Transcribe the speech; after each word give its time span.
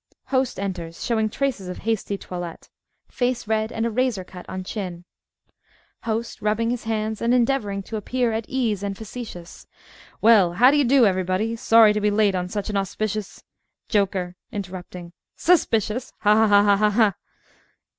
(HOST 0.29 0.59
enters, 0.59 1.05
showing 1.05 1.29
traces 1.29 1.67
of 1.69 1.77
hasty 1.85 2.17
toilette 2.17 2.71
face 3.07 3.47
red, 3.47 3.71
and 3.71 3.85
a 3.85 3.91
razor 3.91 4.23
cut 4.23 4.47
on 4.49 4.63
chin.) 4.63 5.05
HOST 6.05 6.41
(rubbing 6.41 6.71
his 6.71 6.85
hands, 6.85 7.21
and 7.21 7.35
endeavoring 7.35 7.83
to 7.83 7.97
appear 7.97 8.31
at 8.31 8.49
ease 8.49 8.81
and 8.81 8.97
facetious) 8.97 9.67
Well, 10.19 10.53
how 10.53 10.71
d'ye 10.71 10.81
do, 10.85 11.05
everybody! 11.05 11.55
Sorry 11.55 11.93
to 11.93 12.01
be 12.01 12.09
late 12.09 12.33
on 12.33 12.49
such 12.49 12.67
an 12.67 12.77
auspicious 12.77 13.43
JOKER 13.89 14.35
(interrupting) 14.51 15.13
Suspicious! 15.35 16.13
Ha, 16.21 16.47
ha! 16.47 17.13